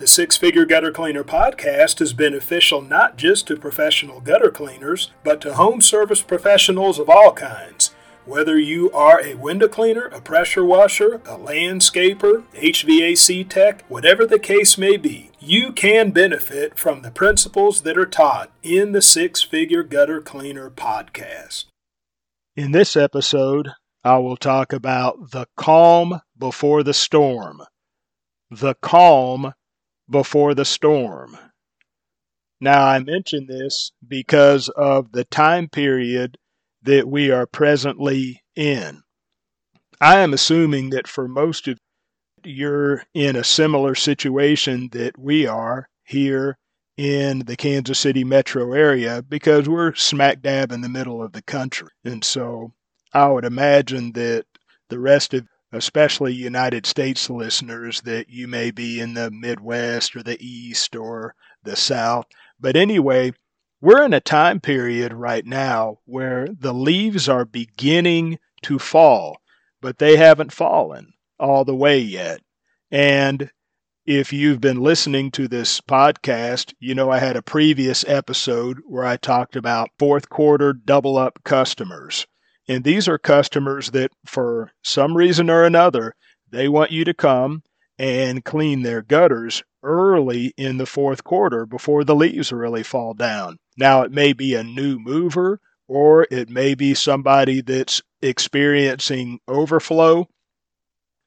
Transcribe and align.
The 0.00 0.06
Six 0.06 0.38
Figure 0.38 0.64
Gutter 0.64 0.92
Cleaner 0.92 1.24
podcast 1.24 2.00
is 2.00 2.14
beneficial 2.14 2.80
not 2.80 3.18
just 3.18 3.46
to 3.48 3.56
professional 3.56 4.22
gutter 4.22 4.50
cleaners, 4.50 5.10
but 5.22 5.42
to 5.42 5.52
home 5.52 5.82
service 5.82 6.22
professionals 6.22 6.98
of 6.98 7.10
all 7.10 7.34
kinds. 7.34 7.94
Whether 8.24 8.58
you 8.58 8.90
are 8.92 9.20
a 9.20 9.34
window 9.34 9.68
cleaner, 9.68 10.06
a 10.06 10.22
pressure 10.22 10.64
washer, 10.64 11.16
a 11.26 11.36
landscaper, 11.36 12.44
HVAC 12.54 13.46
tech, 13.46 13.84
whatever 13.90 14.24
the 14.24 14.38
case 14.38 14.78
may 14.78 14.96
be, 14.96 15.32
you 15.38 15.70
can 15.70 16.12
benefit 16.12 16.78
from 16.78 17.02
the 17.02 17.10
principles 17.10 17.82
that 17.82 17.98
are 17.98 18.06
taught 18.06 18.50
in 18.62 18.92
the 18.92 19.02
Six 19.02 19.42
Figure 19.42 19.82
Gutter 19.82 20.22
Cleaner 20.22 20.70
podcast. 20.70 21.66
In 22.56 22.72
this 22.72 22.96
episode, 22.96 23.72
I 24.02 24.16
will 24.16 24.38
talk 24.38 24.72
about 24.72 25.32
the 25.32 25.44
calm 25.58 26.22
before 26.38 26.82
the 26.82 26.94
storm. 26.94 27.60
The 28.50 28.76
calm 28.76 29.52
before 30.10 30.54
the 30.54 30.64
storm. 30.64 31.38
Now, 32.60 32.84
I 32.84 32.98
mention 32.98 33.46
this 33.46 33.92
because 34.06 34.68
of 34.70 35.12
the 35.12 35.24
time 35.24 35.68
period 35.68 36.36
that 36.82 37.08
we 37.08 37.30
are 37.30 37.46
presently 37.46 38.42
in. 38.54 39.02
I 40.00 40.20
am 40.20 40.32
assuming 40.32 40.90
that 40.90 41.06
for 41.06 41.28
most 41.28 41.68
of 41.68 41.78
you're 42.44 43.04
in 43.14 43.36
a 43.36 43.44
similar 43.44 43.94
situation 43.94 44.88
that 44.92 45.18
we 45.18 45.46
are 45.46 45.88
here 46.04 46.56
in 46.96 47.40
the 47.40 47.56
Kansas 47.56 47.98
City 47.98 48.24
metro 48.24 48.72
area 48.72 49.22
because 49.22 49.68
we're 49.68 49.94
smack 49.94 50.42
dab 50.42 50.72
in 50.72 50.80
the 50.80 50.88
middle 50.88 51.22
of 51.22 51.32
the 51.32 51.42
country. 51.42 51.88
And 52.04 52.24
so 52.24 52.72
I 53.12 53.28
would 53.28 53.44
imagine 53.44 54.12
that 54.12 54.44
the 54.88 54.98
rest 54.98 55.34
of 55.34 55.46
especially 55.72 56.32
United 56.32 56.86
States 56.86 57.30
listeners, 57.30 58.00
that 58.02 58.28
you 58.28 58.48
may 58.48 58.70
be 58.70 59.00
in 59.00 59.14
the 59.14 59.30
Midwest 59.30 60.16
or 60.16 60.22
the 60.22 60.40
East 60.44 60.96
or 60.96 61.34
the 61.62 61.76
South. 61.76 62.26
But 62.58 62.76
anyway, 62.76 63.32
we're 63.80 64.04
in 64.04 64.12
a 64.12 64.20
time 64.20 64.60
period 64.60 65.12
right 65.12 65.44
now 65.46 65.98
where 66.04 66.46
the 66.46 66.74
leaves 66.74 67.28
are 67.28 67.44
beginning 67.44 68.38
to 68.62 68.78
fall, 68.78 69.40
but 69.80 69.98
they 69.98 70.16
haven't 70.16 70.52
fallen 70.52 71.14
all 71.38 71.64
the 71.64 71.74
way 71.74 71.98
yet. 71.98 72.40
And 72.90 73.50
if 74.04 74.32
you've 74.32 74.60
been 74.60 74.80
listening 74.80 75.30
to 75.30 75.46
this 75.46 75.80
podcast, 75.80 76.74
you 76.80 76.94
know 76.94 77.10
I 77.10 77.18
had 77.18 77.36
a 77.36 77.42
previous 77.42 78.04
episode 78.08 78.80
where 78.86 79.04
I 79.04 79.16
talked 79.16 79.56
about 79.56 79.90
fourth 79.98 80.28
quarter 80.28 80.72
double 80.72 81.16
up 81.16 81.44
customers. 81.44 82.26
And 82.70 82.84
these 82.84 83.08
are 83.08 83.18
customers 83.18 83.90
that, 83.90 84.12
for 84.24 84.70
some 84.84 85.16
reason 85.16 85.50
or 85.50 85.64
another, 85.64 86.14
they 86.48 86.68
want 86.68 86.92
you 86.92 87.04
to 87.04 87.12
come 87.12 87.64
and 87.98 88.44
clean 88.44 88.82
their 88.82 89.02
gutters 89.02 89.64
early 89.82 90.54
in 90.56 90.76
the 90.76 90.86
fourth 90.86 91.24
quarter 91.24 91.66
before 91.66 92.04
the 92.04 92.14
leaves 92.14 92.52
really 92.52 92.84
fall 92.84 93.12
down. 93.12 93.56
Now, 93.76 94.02
it 94.02 94.12
may 94.12 94.32
be 94.32 94.54
a 94.54 94.62
new 94.62 95.00
mover 95.00 95.58
or 95.88 96.28
it 96.30 96.48
may 96.48 96.76
be 96.76 96.94
somebody 96.94 97.60
that's 97.60 98.02
experiencing 98.22 99.40
overflow 99.48 100.28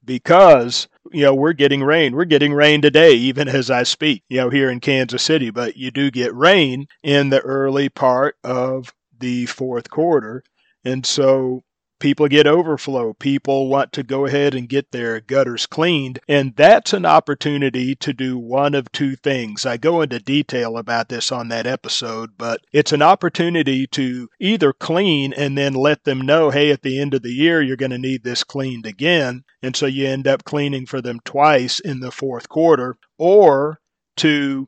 because 0.05 0.87
you 1.11 1.23
know 1.23 1.35
we're 1.35 1.53
getting 1.53 1.81
rain 1.81 2.13
we're 2.13 2.25
getting 2.25 2.53
rain 2.53 2.81
today 2.81 3.13
even 3.13 3.47
as 3.47 3.71
i 3.71 3.83
speak 3.83 4.21
you 4.27 4.37
know 4.37 4.49
here 4.49 4.69
in 4.69 4.81
kansas 4.81 5.23
city 5.23 5.49
but 5.49 5.77
you 5.77 5.91
do 5.91 6.11
get 6.11 6.35
rain 6.35 6.85
in 7.03 7.29
the 7.29 7.39
early 7.39 7.87
part 7.87 8.35
of 8.43 8.93
the 9.17 9.45
fourth 9.45 9.89
quarter 9.89 10.43
and 10.83 11.05
so 11.05 11.63
people 12.03 12.27
get 12.27 12.45
overflow. 12.45 13.13
People 13.13 13.69
want 13.69 13.94
to 13.94 14.03
go 14.03 14.25
ahead 14.25 14.53
and 14.53 14.67
get 14.67 14.91
their 14.91 15.21
gutters 15.21 15.66
cleaned. 15.66 16.19
And 16.27 16.53
that's 16.57 16.91
an 16.91 17.05
opportunity 17.05 17.95
to 17.95 18.11
do 18.11 18.38
one 18.38 18.75
of 18.75 18.91
two 18.91 19.16
things. 19.16 19.66
I 19.66 19.77
go 19.77 20.01
into 20.01 20.19
detail 20.19 20.77
about 20.77 21.07
this 21.07 21.31
on 21.31 21.47
that 21.47 21.66
episode, 21.66 22.31
but 22.38 22.59
it's 22.73 22.91
an 22.91 23.01
opportunity 23.01 23.88
to 23.88 24.27
either 24.41 24.73
clean 24.73 25.31
and 25.31 25.57
then 25.57 25.75
let 25.75 26.03
them 26.03 26.19
know, 26.19 26.49
hey, 26.49 26.71
at 26.71 26.81
the 26.81 27.00
end 27.00 27.13
of 27.13 27.21
the 27.21 27.31
year, 27.31 27.61
you're 27.61 27.77
going 27.77 27.91
to 27.91 27.97
need 27.97 28.25
this 28.25 28.44
cleaned 28.44 28.85
again. 28.85 29.45
And 29.61 29.73
so 29.73 29.85
you 29.85 30.05
end 30.05 30.27
up 30.27 30.44
cleaning 30.44 30.85
for 30.85 31.01
them 31.01 31.21
twice 31.23 31.79
in 31.79 32.01
the 32.01 32.11
fourth 32.11 32.50
quarter, 32.50 32.97
or 33.17 33.79
to 34.17 34.67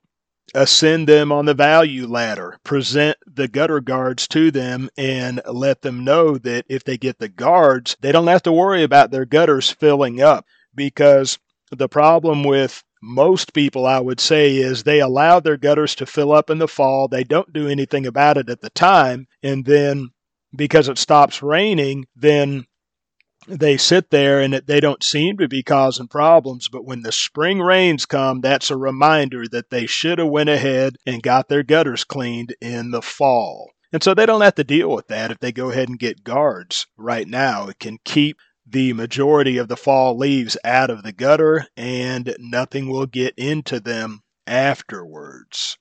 ascend 0.55 1.07
them 1.07 1.31
on 1.31 1.45
the 1.45 1.53
value 1.53 2.07
ladder, 2.07 2.57
present 2.63 3.17
the 3.27 3.47
gutter 3.47 3.81
guards 3.81 4.27
to 4.29 4.49
them, 4.49 4.89
and 4.97 5.41
let 5.45 5.81
them 5.81 6.03
know 6.03 6.37
that 6.37 6.65
if 6.69 6.83
they 6.83 6.97
get 6.97 7.19
the 7.19 7.27
guards, 7.29 7.97
they 7.99 8.11
don't 8.11 8.27
have 8.27 8.43
to 8.43 8.51
worry 8.51 8.81
about 8.81 9.11
their 9.11 9.25
gutters 9.25 9.69
filling 9.69 10.21
up. 10.21 10.45
Because 10.73 11.37
the 11.71 11.89
problem 11.89 12.43
with 12.43 12.83
most 13.01 13.53
people, 13.53 13.85
I 13.85 13.99
would 13.99 14.19
say, 14.19 14.55
is 14.55 14.83
they 14.83 15.01
allow 15.01 15.39
their 15.39 15.57
gutters 15.57 15.93
to 15.95 16.05
fill 16.05 16.31
up 16.31 16.49
in 16.49 16.57
the 16.57 16.67
fall. 16.67 17.07
They 17.07 17.23
don't 17.23 17.53
do 17.53 17.67
anything 17.67 18.05
about 18.07 18.37
it 18.37 18.49
at 18.49 18.61
the 18.61 18.69
time. 18.71 19.27
And 19.43 19.65
then 19.65 20.09
because 20.55 20.89
it 20.89 20.97
stops 20.97 21.43
raining, 21.43 22.05
then 22.15 22.65
they 23.47 23.77
sit 23.77 24.09
there 24.09 24.41
and 24.41 24.53
they 24.65 24.79
don't 24.79 25.03
seem 25.03 25.37
to 25.37 25.47
be 25.47 25.61
causing 25.61 26.07
problems 26.07 26.67
but 26.67 26.85
when 26.85 27.01
the 27.01 27.11
spring 27.11 27.59
rains 27.59 28.05
come 28.05 28.41
that's 28.41 28.71
a 28.71 28.77
reminder 28.77 29.47
that 29.47 29.69
they 29.69 29.85
should 29.85 30.19
have 30.19 30.27
went 30.27 30.49
ahead 30.49 30.97
and 31.05 31.23
got 31.23 31.47
their 31.47 31.63
gutters 31.63 32.03
cleaned 32.03 32.55
in 32.61 32.91
the 32.91 33.01
fall. 33.01 33.71
And 33.93 34.03
so 34.03 34.13
they 34.13 34.25
don't 34.25 34.41
have 34.41 34.55
to 34.55 34.63
deal 34.63 34.89
with 34.89 35.07
that 35.07 35.31
if 35.31 35.39
they 35.39 35.51
go 35.51 35.69
ahead 35.69 35.89
and 35.89 35.99
get 35.99 36.23
guards 36.23 36.87
right 36.97 37.27
now. 37.27 37.67
It 37.67 37.79
can 37.79 37.99
keep 38.03 38.37
the 38.65 38.93
majority 38.93 39.57
of 39.57 39.67
the 39.67 39.77
fall 39.77 40.17
leaves 40.17 40.57
out 40.63 40.89
of 40.89 41.03
the 41.03 41.11
gutter 41.11 41.67
and 41.77 42.35
nothing 42.39 42.89
will 42.89 43.05
get 43.05 43.33
into 43.37 43.79
them 43.79 44.21
afterwards. 44.47 45.77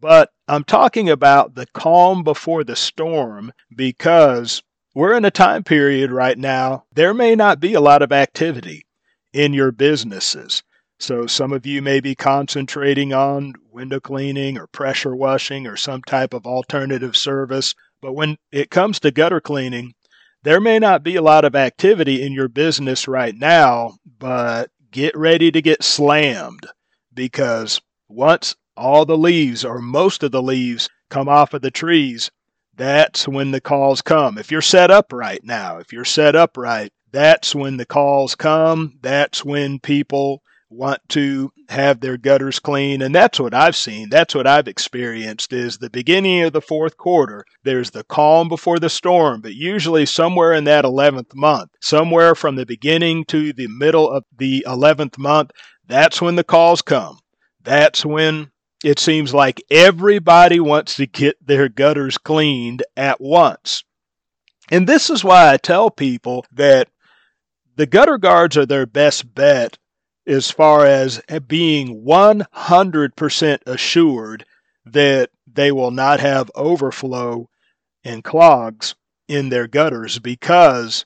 But 0.00 0.30
I'm 0.46 0.64
talking 0.64 1.10
about 1.10 1.54
the 1.54 1.66
calm 1.66 2.22
before 2.22 2.64
the 2.64 2.76
storm 2.76 3.52
because 3.74 4.62
we're 5.00 5.16
in 5.16 5.24
a 5.24 5.30
time 5.30 5.64
period 5.64 6.12
right 6.12 6.36
now, 6.36 6.84
there 6.92 7.14
may 7.14 7.34
not 7.34 7.58
be 7.58 7.72
a 7.72 7.80
lot 7.80 8.02
of 8.02 8.12
activity 8.12 8.84
in 9.32 9.54
your 9.54 9.72
businesses. 9.72 10.62
So 10.98 11.26
some 11.26 11.54
of 11.54 11.64
you 11.64 11.80
may 11.80 12.00
be 12.00 12.14
concentrating 12.14 13.14
on 13.14 13.54
window 13.72 13.98
cleaning 13.98 14.58
or 14.58 14.66
pressure 14.66 15.16
washing 15.16 15.66
or 15.66 15.74
some 15.74 16.02
type 16.02 16.34
of 16.34 16.44
alternative 16.44 17.16
service. 17.16 17.74
But 18.02 18.12
when 18.12 18.36
it 18.52 18.68
comes 18.68 19.00
to 19.00 19.10
gutter 19.10 19.40
cleaning, 19.40 19.94
there 20.42 20.60
may 20.60 20.78
not 20.78 21.02
be 21.02 21.16
a 21.16 21.22
lot 21.22 21.46
of 21.46 21.56
activity 21.56 22.20
in 22.20 22.34
your 22.34 22.48
business 22.48 23.08
right 23.08 23.34
now, 23.34 23.94
but 24.18 24.70
get 24.90 25.16
ready 25.16 25.50
to 25.50 25.62
get 25.62 25.82
slammed 25.82 26.66
because 27.14 27.80
once 28.10 28.54
all 28.76 29.06
the 29.06 29.16
leaves 29.16 29.64
or 29.64 29.80
most 29.80 30.22
of 30.22 30.30
the 30.30 30.42
leaves 30.42 30.90
come 31.08 31.26
off 31.26 31.54
of 31.54 31.62
the 31.62 31.70
trees, 31.70 32.30
that's 32.80 33.28
when 33.28 33.50
the 33.50 33.60
calls 33.60 34.00
come. 34.00 34.38
If 34.38 34.50
you're 34.50 34.62
set 34.62 34.90
up 34.90 35.12
right 35.12 35.44
now, 35.44 35.76
if 35.76 35.92
you're 35.92 36.06
set 36.06 36.34
up 36.34 36.56
right, 36.56 36.90
that's 37.12 37.54
when 37.54 37.76
the 37.76 37.84
calls 37.84 38.34
come. 38.34 38.98
That's 39.02 39.44
when 39.44 39.80
people 39.80 40.42
want 40.70 41.06
to 41.10 41.52
have 41.68 42.00
their 42.00 42.16
gutters 42.16 42.58
clean 42.60 43.02
and 43.02 43.12
that's 43.12 43.40
what 43.40 43.52
I've 43.52 43.74
seen 43.74 44.08
that's 44.08 44.36
what 44.36 44.46
I've 44.46 44.68
experienced 44.68 45.52
is 45.52 45.78
the 45.78 45.90
beginning 45.90 46.42
of 46.42 46.52
the 46.52 46.60
fourth 46.60 46.96
quarter 46.96 47.44
there's 47.64 47.90
the 47.90 48.04
calm 48.04 48.48
before 48.48 48.78
the 48.78 48.88
storm 48.88 49.40
but 49.40 49.54
usually 49.54 50.06
somewhere 50.06 50.52
in 50.52 50.62
that 50.64 50.84
11th 50.84 51.34
month 51.34 51.70
somewhere 51.80 52.36
from 52.36 52.54
the 52.54 52.66
beginning 52.66 53.24
to 53.26 53.52
the 53.52 53.66
middle 53.66 54.08
of 54.08 54.24
the 54.38 54.64
11th 54.64 55.18
month 55.18 55.50
that's 55.88 56.22
when 56.22 56.36
the 56.36 56.44
calls 56.44 56.82
come 56.82 57.18
that's 57.64 58.06
when 58.06 58.52
it 58.84 58.98
seems 58.98 59.34
like 59.34 59.62
everybody 59.70 60.60
wants 60.60 60.96
to 60.96 61.06
get 61.06 61.36
their 61.44 61.68
gutters 61.68 62.18
cleaned 62.18 62.82
at 62.96 63.20
once. 63.20 63.84
And 64.70 64.86
this 64.86 65.10
is 65.10 65.24
why 65.24 65.52
I 65.52 65.56
tell 65.56 65.90
people 65.90 66.46
that 66.52 66.88
the 67.76 67.86
gutter 67.86 68.18
guards 68.18 68.56
are 68.56 68.66
their 68.66 68.86
best 68.86 69.34
bet 69.34 69.78
as 70.26 70.50
far 70.50 70.86
as 70.86 71.20
being 71.46 72.04
100% 72.04 73.58
assured 73.66 74.44
that 74.84 75.30
they 75.46 75.72
will 75.72 75.90
not 75.90 76.20
have 76.20 76.50
overflow 76.54 77.48
and 78.04 78.24
clogs 78.24 78.94
in 79.28 79.48
their 79.48 79.66
gutters 79.66 80.18
because 80.18 81.04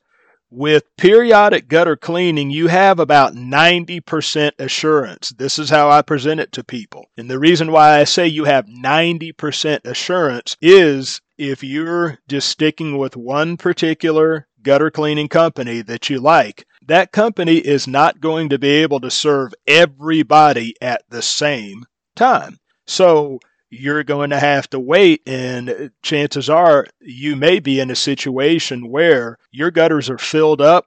with 0.54 0.84
periodic 0.96 1.68
gutter 1.68 1.96
cleaning, 1.96 2.50
you 2.50 2.68
have 2.68 3.00
about 3.00 3.34
90% 3.34 4.52
assurance. 4.58 5.30
This 5.30 5.58
is 5.58 5.70
how 5.70 5.90
I 5.90 6.02
present 6.02 6.40
it 6.40 6.52
to 6.52 6.62
people. 6.62 7.06
And 7.16 7.28
the 7.28 7.38
reason 7.40 7.72
why 7.72 7.98
I 7.98 8.04
say 8.04 8.28
you 8.28 8.44
have 8.44 8.66
90% 8.66 9.84
assurance 9.84 10.56
is 10.62 11.20
if 11.36 11.64
you're 11.64 12.18
just 12.28 12.48
sticking 12.48 12.96
with 12.96 13.16
one 13.16 13.56
particular 13.56 14.46
gutter 14.62 14.90
cleaning 14.90 15.28
company 15.28 15.82
that 15.82 16.08
you 16.08 16.20
like, 16.20 16.64
that 16.86 17.12
company 17.12 17.56
is 17.56 17.88
not 17.88 18.20
going 18.20 18.48
to 18.50 18.58
be 18.58 18.68
able 18.68 19.00
to 19.00 19.10
serve 19.10 19.54
everybody 19.66 20.74
at 20.80 21.02
the 21.10 21.22
same 21.22 21.84
time. 22.14 22.58
So 22.86 23.40
you're 23.80 24.04
going 24.04 24.30
to 24.30 24.38
have 24.38 24.68
to 24.70 24.80
wait, 24.80 25.22
and 25.26 25.90
chances 26.02 26.48
are 26.48 26.86
you 27.00 27.36
may 27.36 27.60
be 27.60 27.80
in 27.80 27.90
a 27.90 27.96
situation 27.96 28.90
where 28.90 29.38
your 29.50 29.70
gutters 29.70 30.08
are 30.08 30.18
filled 30.18 30.60
up 30.60 30.86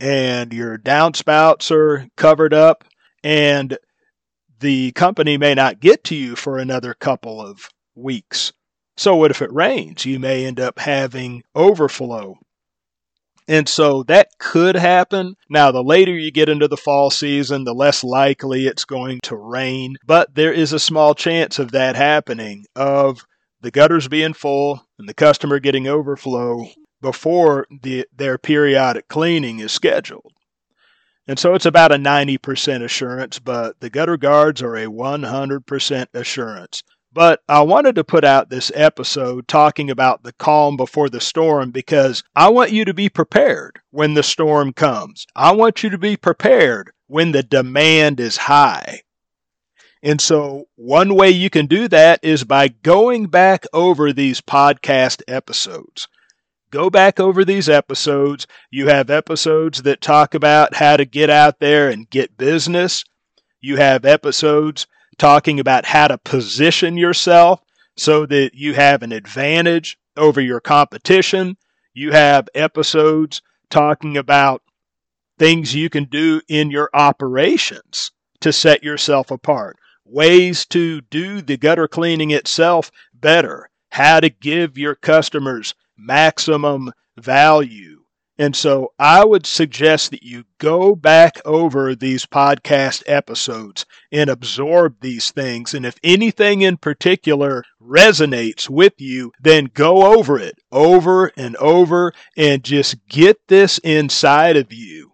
and 0.00 0.52
your 0.52 0.78
downspouts 0.78 1.70
are 1.70 2.06
covered 2.16 2.52
up, 2.52 2.84
and 3.22 3.78
the 4.60 4.92
company 4.92 5.36
may 5.36 5.54
not 5.54 5.80
get 5.80 6.04
to 6.04 6.14
you 6.14 6.36
for 6.36 6.58
another 6.58 6.94
couple 6.94 7.40
of 7.40 7.70
weeks. 7.94 8.52
So, 8.96 9.16
what 9.16 9.30
if 9.30 9.42
it 9.42 9.52
rains? 9.52 10.04
You 10.04 10.18
may 10.18 10.46
end 10.46 10.60
up 10.60 10.78
having 10.78 11.42
overflow. 11.54 12.38
And 13.46 13.68
so 13.68 14.02
that 14.04 14.28
could 14.38 14.74
happen. 14.74 15.34
Now, 15.50 15.70
the 15.70 15.82
later 15.82 16.12
you 16.12 16.30
get 16.30 16.48
into 16.48 16.66
the 16.66 16.76
fall 16.76 17.10
season, 17.10 17.64
the 17.64 17.74
less 17.74 18.02
likely 18.02 18.66
it's 18.66 18.84
going 18.86 19.20
to 19.24 19.36
rain, 19.36 19.96
but 20.06 20.34
there 20.34 20.52
is 20.52 20.72
a 20.72 20.78
small 20.78 21.14
chance 21.14 21.58
of 21.58 21.72
that 21.72 21.94
happening, 21.94 22.64
of 22.74 23.26
the 23.60 23.70
gutters 23.70 24.08
being 24.08 24.32
full 24.34 24.86
and 24.98 25.08
the 25.08 25.14
customer 25.14 25.58
getting 25.58 25.86
overflow 25.86 26.68
before 27.02 27.66
the, 27.82 28.06
their 28.16 28.38
periodic 28.38 29.08
cleaning 29.08 29.60
is 29.60 29.72
scheduled. 29.72 30.32
And 31.26 31.38
so 31.38 31.54
it's 31.54 31.66
about 31.66 31.92
a 31.92 31.96
90% 31.96 32.82
assurance, 32.82 33.38
but 33.38 33.80
the 33.80 33.90
gutter 33.90 34.16
guards 34.18 34.62
are 34.62 34.76
a 34.76 34.86
100% 34.86 36.06
assurance. 36.12 36.82
But 37.14 37.42
I 37.48 37.62
wanted 37.62 37.94
to 37.94 38.02
put 38.02 38.24
out 38.24 38.50
this 38.50 38.72
episode 38.74 39.46
talking 39.46 39.88
about 39.88 40.24
the 40.24 40.32
calm 40.32 40.76
before 40.76 41.08
the 41.08 41.20
storm 41.20 41.70
because 41.70 42.24
I 42.34 42.48
want 42.50 42.72
you 42.72 42.84
to 42.86 42.92
be 42.92 43.08
prepared 43.08 43.78
when 43.92 44.14
the 44.14 44.24
storm 44.24 44.72
comes. 44.72 45.24
I 45.36 45.52
want 45.52 45.84
you 45.84 45.90
to 45.90 45.98
be 45.98 46.16
prepared 46.16 46.90
when 47.06 47.30
the 47.30 47.44
demand 47.44 48.18
is 48.18 48.36
high. 48.36 49.02
And 50.02 50.20
so, 50.20 50.66
one 50.74 51.14
way 51.14 51.30
you 51.30 51.50
can 51.50 51.66
do 51.66 51.86
that 51.86 52.18
is 52.24 52.42
by 52.42 52.66
going 52.66 53.26
back 53.26 53.64
over 53.72 54.12
these 54.12 54.40
podcast 54.40 55.22
episodes. 55.28 56.08
Go 56.70 56.90
back 56.90 57.20
over 57.20 57.44
these 57.44 57.68
episodes. 57.68 58.48
You 58.72 58.88
have 58.88 59.08
episodes 59.08 59.82
that 59.82 60.00
talk 60.00 60.34
about 60.34 60.74
how 60.74 60.96
to 60.96 61.04
get 61.04 61.30
out 61.30 61.60
there 61.60 61.88
and 61.88 62.10
get 62.10 62.36
business. 62.36 63.04
You 63.60 63.76
have 63.76 64.04
episodes 64.04 64.88
talking 65.18 65.60
about 65.60 65.86
how 65.86 66.08
to 66.08 66.18
position 66.18 66.96
yourself 66.96 67.60
so 67.96 68.26
that 68.26 68.54
you 68.54 68.74
have 68.74 69.02
an 69.02 69.12
advantage 69.12 69.98
over 70.16 70.40
your 70.40 70.60
competition. 70.60 71.56
You 71.92 72.12
have 72.12 72.48
episodes 72.54 73.42
talking 73.70 74.16
about 74.16 74.62
things 75.38 75.74
you 75.74 75.90
can 75.90 76.04
do 76.04 76.40
in 76.48 76.70
your 76.70 76.90
operations 76.94 78.10
to 78.40 78.52
set 78.52 78.84
yourself 78.84 79.30
apart, 79.30 79.76
ways 80.04 80.66
to 80.66 81.00
do 81.02 81.40
the 81.40 81.56
gutter 81.56 81.88
cleaning 81.88 82.30
itself 82.30 82.90
better, 83.12 83.70
how 83.90 84.20
to 84.20 84.28
give 84.28 84.76
your 84.76 84.94
customers 84.94 85.74
maximum 85.96 86.92
value, 87.16 88.03
and 88.36 88.56
so 88.56 88.92
I 88.98 89.24
would 89.24 89.46
suggest 89.46 90.10
that 90.10 90.24
you 90.24 90.44
go 90.58 90.96
back 90.96 91.40
over 91.44 91.94
these 91.94 92.26
podcast 92.26 93.04
episodes 93.06 93.86
and 94.10 94.28
absorb 94.28 94.96
these 95.00 95.30
things. 95.30 95.72
And 95.72 95.86
if 95.86 95.96
anything 96.02 96.62
in 96.62 96.76
particular 96.76 97.62
resonates 97.80 98.68
with 98.68 98.94
you, 98.98 99.30
then 99.40 99.70
go 99.72 100.18
over 100.18 100.38
it 100.38 100.56
over 100.72 101.30
and 101.36 101.54
over 101.56 102.12
and 102.36 102.64
just 102.64 103.06
get 103.08 103.36
this 103.46 103.78
inside 103.78 104.56
of 104.56 104.72
you 104.72 105.12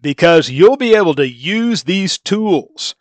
because 0.00 0.50
you'll 0.50 0.76
be 0.76 0.96
able 0.96 1.14
to 1.14 1.28
use 1.28 1.84
these 1.84 2.18
tools. 2.18 2.96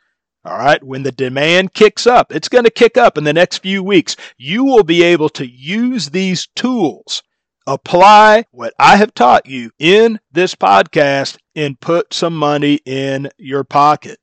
All 0.46 0.58
right, 0.58 0.82
when 0.84 1.04
the 1.04 1.12
demand 1.12 1.74
kicks 1.74 2.06
up, 2.08 2.32
it's 2.32 2.50
going 2.50 2.64
to 2.64 2.70
kick 2.70 2.98
up 2.98 3.18
in 3.18 3.24
the 3.24 3.34
next 3.34 3.58
few 3.58 3.84
weeks. 3.84 4.16
You 4.38 4.64
will 4.64 4.84
be 4.84 5.04
able 5.04 5.30
to 5.30 5.46
use 5.46 6.10
these 6.10 6.48
tools 6.56 7.24
apply 7.68 8.46
what 8.52 8.74
I 8.80 8.96
have 8.96 9.14
taught 9.14 9.46
you 9.46 9.72
in 9.78 10.20
this 10.32 10.56
podcast 10.56 11.38
and 11.56 11.80
put 11.80 12.14
some 12.14 12.36
money 12.36 12.80
in 12.86 13.30
your 13.38 13.64
pocket. 13.64 14.20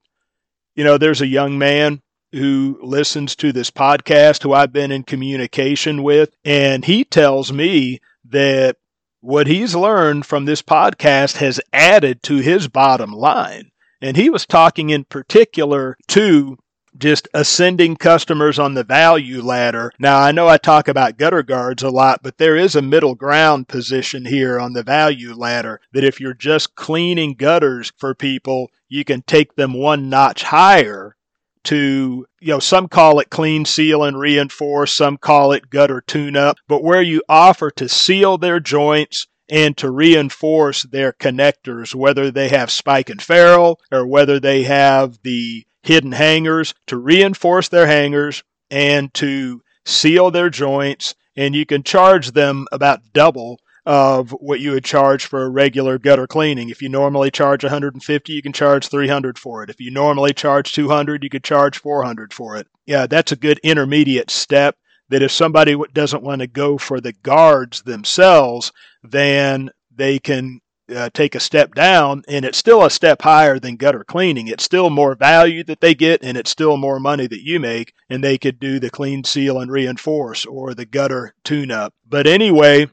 You 0.75 0.83
know, 0.83 0.99
there's 0.99 1.21
a 1.21 1.27
young 1.27 1.59
man 1.59 2.01
who 2.33 2.81
listens 2.83 3.37
to 3.37 3.53
this 3.53 3.71
podcast 3.71 4.43
who 4.43 4.53
I've 4.53 4.73
been 4.73 4.91
in 4.91 5.05
communication 5.05 6.03
with, 6.03 6.35
and 6.45 6.85
he 6.85 7.05
tells 7.05 7.53
me 7.53 8.01
that 8.25 8.77
what 9.21 9.47
he's 9.47 9.77
learned 9.77 10.27
from 10.27 10.45
this 10.45 10.63
podcast 10.63 11.37
has 11.37 11.61
added 11.73 12.23
to 12.25 12.39
his 12.39 12.67
bottom 12.67 13.13
line. 13.13 13.71
And 14.01 14.17
he 14.17 14.29
was 14.31 14.47
talking 14.47 14.91
in 14.91 15.05
particular 15.05 15.97
to 16.09 16.59
just 16.97 17.29
ascending 17.35 17.97
customers 17.97 18.59
on 18.59 18.75
the 18.75 18.85
value 18.85 19.43
ladder. 19.43 19.93
Now, 19.99 20.21
I 20.21 20.33
know 20.33 20.49
I 20.49 20.59
talk 20.59 20.89
about 20.89 21.19
gutter 21.19 21.43
guards 21.43 21.83
a 21.83 21.91
lot, 21.91 22.21
but 22.23 22.39
there 22.39 22.57
is 22.57 22.77
a 22.77 22.83
middle 22.83 23.15
ground 23.15 23.69
position 23.69 24.25
here 24.25 24.59
on 24.59 24.73
the 24.73 24.83
value 24.83 25.35
ladder 25.35 25.81
that 25.93 26.05
if 26.05 26.21
you're 26.21 26.35
just 26.35 26.75
cleaning 26.75 27.35
gutters 27.35 27.93
for 27.99 28.15
people, 28.15 28.71
you 28.89 29.05
can 29.05 29.23
take 29.23 29.55
them 29.55 29.73
one 29.73 30.09
notch 30.09 30.43
higher 30.43 31.17
to, 31.65 32.27
you 32.41 32.49
know, 32.49 32.59
some 32.59 32.89
call 32.89 33.19
it 33.21 33.31
clean 33.31 33.65
seal 33.65 34.05
and 34.05 34.19
reinforce, 34.19 34.93
some 34.93 35.17
call 35.17 35.53
it 35.53 35.71
gutter 35.71 36.03
tune 36.07 36.37
up, 36.37 36.59
but 36.69 36.83
where 36.83 37.03
you 37.03 37.23
offer 37.29 37.71
to 37.71 37.89
seal 37.89 38.39
their 38.39 38.61
joints 38.61 39.27
and 39.49 39.77
to 39.77 39.91
reinforce 39.91 40.85
their 40.85 41.13
connectors, 41.13 41.95
whether 41.95 42.31
they 42.31 42.49
have 42.49 42.71
spike 42.71 43.11
and 43.11 43.21
ferrule 43.21 43.81
or 43.93 44.07
whether 44.07 44.41
they 44.41 44.63
have 44.65 45.19
the 45.23 45.67
hidden 45.83 46.13
hangers 46.13 46.75
to 46.87 46.97
reinforce 46.97 47.69
their 47.69 47.87
hangers 47.87 48.43
and 48.71 49.13
to 49.15 49.63
seal 49.85 50.31
their 50.31 50.51
joints. 50.51 51.15
And 51.37 51.55
you 51.55 51.67
can 51.67 51.83
charge 51.83 52.33
them 52.33 52.67
about 52.73 53.13
double 53.13 53.59
of 53.87 54.31
what 54.31 54.61
you 54.61 54.73
would 54.73 54.85
charge 54.85 55.27
for 55.27 55.43
a 55.43 55.51
regular 55.51 55.99
gutter 55.99 56.27
cleaning. 56.27 56.71
If 56.71 56.81
you 56.81 56.89
normally 56.89 57.31
charge 57.31 57.65
150, 57.65 58.33
you 58.33 58.41
can 58.41 58.53
charge 58.53 58.89
300 58.89 59.39
for 59.39 59.63
it. 59.63 59.69
If 59.69 59.81
you 59.81 59.91
normally 59.91 60.33
charge 60.33 60.73
200, 60.73 61.23
you 61.23 61.29
could 61.29 61.45
charge 61.45 61.79
400 61.79 62.33
for 62.33 62.57
it. 62.57 62.67
Yeah, 62.87 63.07
that's 63.07 63.33
a 63.33 63.37
good 63.37 63.59
intermediate 63.63 64.31
step 64.31 64.77
that 65.09 65.23
if 65.23 65.31
somebody 65.31 65.77
doesn't 65.93 66.23
want 66.23 66.41
to 66.41 66.47
go 66.47 66.79
for 66.79 67.01
the 67.01 67.13
guards 67.13 67.83
themselves, 67.83 68.73
then 69.03 69.71
they 69.95 70.19
can 70.19 70.61
uh, 70.95 71.09
take 71.15 71.35
a 71.35 71.41
step 71.41 71.75
down, 71.75 72.23
and 72.29 72.45
it's 72.45 72.59
still 72.59 72.85
a 72.85 72.91
step 72.91 73.23
higher 73.23 73.59
than 73.59 73.77
gutter 73.77 74.05
cleaning. 74.05 74.49
It's 74.49 74.65
still 74.65 74.91
more 74.91 75.15
value 75.15 75.65
that 75.65 75.81
they 75.81 75.95
get, 75.95 76.23
and 76.23 76.37
it's 76.37 76.51
still 76.51 76.77
more 76.77 77.01
money 77.01 77.27
that 77.27 77.45
you 77.45 77.59
make, 77.59 77.93
and 78.09 78.23
they 78.23 78.39
could 78.39 78.59
do 78.61 78.79
the 78.79 78.91
clean 78.91 79.25
seal 79.25 79.61
and 79.61 79.71
reinforce 79.71 80.45
or 80.45 80.75
the 80.75 80.87
gutter 80.87 81.35
tune 81.45 81.71
up. 81.71 81.95
But 82.07 82.27
anyway, 82.27 82.89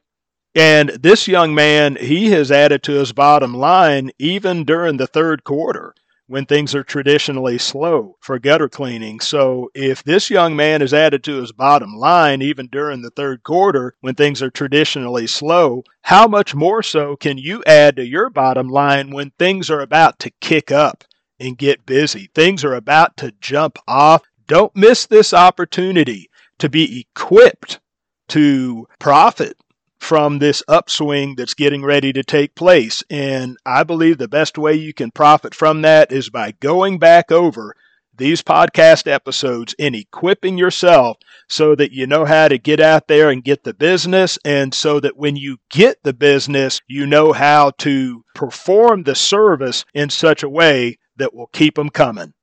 and 0.55 0.89
this 0.89 1.27
young 1.27 1.55
man, 1.55 1.95
he 1.95 2.31
has 2.31 2.51
added 2.51 2.83
to 2.83 2.93
his 2.93 3.13
bottom 3.13 3.53
line 3.53 4.11
even 4.19 4.63
during 4.63 4.97
the 4.97 5.07
third 5.07 5.43
quarter 5.43 5.93
when 6.31 6.45
things 6.45 6.73
are 6.73 6.83
traditionally 6.83 7.57
slow 7.57 8.15
for 8.21 8.39
gutter 8.39 8.69
cleaning. 8.69 9.19
So 9.19 9.69
if 9.75 10.01
this 10.01 10.29
young 10.29 10.55
man 10.55 10.81
is 10.81 10.93
added 10.93 11.25
to 11.25 11.41
his 11.41 11.51
bottom 11.51 11.93
line 11.93 12.41
even 12.41 12.67
during 12.67 13.01
the 13.01 13.09
third 13.09 13.43
quarter 13.43 13.95
when 13.99 14.15
things 14.15 14.41
are 14.41 14.49
traditionally 14.49 15.27
slow, 15.27 15.83
how 16.03 16.29
much 16.29 16.55
more 16.55 16.81
so 16.83 17.17
can 17.17 17.37
you 17.37 17.61
add 17.67 17.97
to 17.97 18.07
your 18.07 18.29
bottom 18.29 18.69
line 18.69 19.11
when 19.11 19.31
things 19.31 19.69
are 19.69 19.81
about 19.81 20.19
to 20.19 20.31
kick 20.39 20.71
up 20.71 21.03
and 21.37 21.57
get 21.57 21.85
busy? 21.85 22.29
Things 22.33 22.63
are 22.63 22.75
about 22.75 23.17
to 23.17 23.33
jump 23.41 23.77
off. 23.85 24.23
Don't 24.47 24.73
miss 24.73 25.07
this 25.07 25.33
opportunity 25.33 26.29
to 26.59 26.69
be 26.69 27.01
equipped 27.01 27.81
to 28.29 28.87
profit 28.99 29.57
from 30.01 30.39
this 30.39 30.63
upswing 30.67 31.35
that's 31.35 31.53
getting 31.53 31.85
ready 31.85 32.11
to 32.11 32.23
take 32.23 32.55
place. 32.55 33.03
And 33.09 33.55
I 33.65 33.83
believe 33.83 34.17
the 34.17 34.27
best 34.27 34.57
way 34.57 34.73
you 34.73 34.95
can 34.95 35.11
profit 35.11 35.53
from 35.53 35.83
that 35.83 36.11
is 36.11 36.31
by 36.31 36.53
going 36.59 36.97
back 36.97 37.31
over 37.31 37.75
these 38.17 38.41
podcast 38.41 39.09
episodes 39.09 39.75
and 39.77 39.95
equipping 39.95 40.57
yourself 40.57 41.17
so 41.47 41.75
that 41.75 41.91
you 41.91 42.07
know 42.07 42.25
how 42.25 42.47
to 42.47 42.57
get 42.57 42.79
out 42.79 43.07
there 43.07 43.29
and 43.29 43.43
get 43.43 43.63
the 43.63 43.75
business. 43.75 44.39
And 44.43 44.73
so 44.73 44.99
that 44.99 45.17
when 45.17 45.35
you 45.35 45.57
get 45.69 45.97
the 46.03 46.13
business, 46.13 46.81
you 46.87 47.05
know 47.05 47.31
how 47.31 47.71
to 47.77 48.25
perform 48.33 49.03
the 49.03 49.15
service 49.15 49.85
in 49.93 50.09
such 50.09 50.41
a 50.41 50.49
way 50.49 50.97
that 51.17 51.33
will 51.33 51.47
keep 51.53 51.75
them 51.75 51.89
coming. 51.89 52.33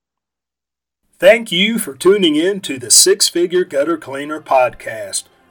Thank 1.19 1.51
you 1.51 1.81
for 1.81 1.95
tuning 1.95 2.37
in 2.37 2.61
to 2.61 2.79
the 2.79 2.93
Six 2.93 3.29
Figure 3.29 3.65
Gutter 3.65 3.99
Cleaner 3.99 4.41
podcast. 4.41 5.25